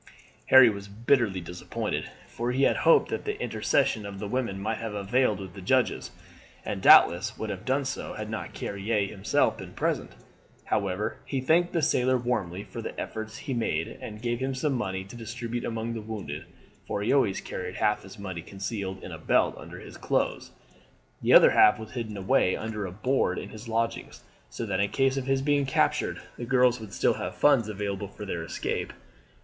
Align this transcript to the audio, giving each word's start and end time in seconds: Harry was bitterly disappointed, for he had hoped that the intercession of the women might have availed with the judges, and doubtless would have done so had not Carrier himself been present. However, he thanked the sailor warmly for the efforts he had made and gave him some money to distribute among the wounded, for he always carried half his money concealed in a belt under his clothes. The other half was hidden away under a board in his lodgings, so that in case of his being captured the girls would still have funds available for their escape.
Harry 0.47 0.67
was 0.67 0.87
bitterly 0.87 1.39
disappointed, 1.39 2.09
for 2.27 2.51
he 2.53 2.63
had 2.63 2.77
hoped 2.77 3.09
that 3.09 3.23
the 3.23 3.39
intercession 3.39 4.03
of 4.03 4.17
the 4.17 4.27
women 4.27 4.59
might 4.59 4.79
have 4.79 4.95
availed 4.95 5.39
with 5.39 5.53
the 5.53 5.61
judges, 5.61 6.09
and 6.65 6.81
doubtless 6.81 7.37
would 7.37 7.51
have 7.51 7.65
done 7.65 7.85
so 7.85 8.13
had 8.15 8.27
not 8.27 8.51
Carrier 8.51 9.05
himself 9.05 9.59
been 9.59 9.73
present. 9.73 10.13
However, 10.63 11.17
he 11.23 11.39
thanked 11.39 11.71
the 11.71 11.83
sailor 11.83 12.17
warmly 12.17 12.63
for 12.63 12.81
the 12.81 12.99
efforts 12.99 13.37
he 13.37 13.51
had 13.53 13.59
made 13.59 13.87
and 14.01 14.23
gave 14.23 14.39
him 14.39 14.55
some 14.55 14.73
money 14.73 15.03
to 15.03 15.15
distribute 15.15 15.63
among 15.65 15.93
the 15.93 16.01
wounded, 16.01 16.45
for 16.87 17.03
he 17.03 17.13
always 17.13 17.39
carried 17.39 17.75
half 17.75 18.01
his 18.01 18.17
money 18.17 18.41
concealed 18.41 19.03
in 19.03 19.11
a 19.11 19.19
belt 19.19 19.53
under 19.55 19.77
his 19.79 19.97
clothes. 19.97 20.49
The 21.21 21.33
other 21.33 21.51
half 21.51 21.77
was 21.77 21.91
hidden 21.91 22.17
away 22.17 22.55
under 22.55 22.87
a 22.87 22.91
board 22.91 23.37
in 23.37 23.49
his 23.49 23.67
lodgings, 23.67 24.23
so 24.49 24.65
that 24.65 24.79
in 24.79 24.89
case 24.89 25.15
of 25.15 25.25
his 25.27 25.43
being 25.43 25.67
captured 25.67 26.19
the 26.37 26.45
girls 26.45 26.79
would 26.79 26.91
still 26.91 27.13
have 27.13 27.35
funds 27.35 27.67
available 27.69 28.07
for 28.07 28.25
their 28.25 28.41
escape. 28.41 28.93